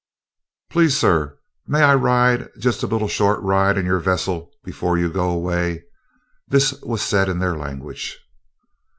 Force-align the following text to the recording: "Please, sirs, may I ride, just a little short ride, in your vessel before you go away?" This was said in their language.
"Please, 0.71 0.97
sirs, 0.97 1.37
may 1.67 1.83
I 1.83 1.93
ride, 1.93 2.49
just 2.57 2.81
a 2.81 2.87
little 2.87 3.07
short 3.07 3.39
ride, 3.43 3.77
in 3.77 3.85
your 3.85 3.99
vessel 3.99 4.51
before 4.63 4.97
you 4.97 5.11
go 5.13 5.29
away?" 5.29 5.83
This 6.47 6.71
was 6.81 7.03
said 7.03 7.29
in 7.29 7.37
their 7.37 7.55
language. 7.55 8.19